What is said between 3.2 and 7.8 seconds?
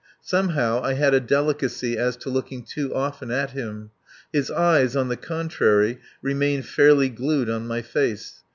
at him; his eyes, on the contrary, remained fairly glued on